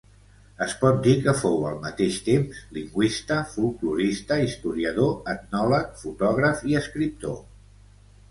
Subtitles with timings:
[0.65, 7.37] Es pot dir que fou al mateix temps lingüista, folklorista, historiador, etnòleg, fotògraf i escriptor.